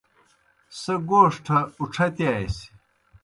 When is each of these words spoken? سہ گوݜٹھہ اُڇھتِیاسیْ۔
سہ 0.79 0.93
گوݜٹھہ 1.09 1.57
اُڇھتِیاسیْ۔ 1.79 2.65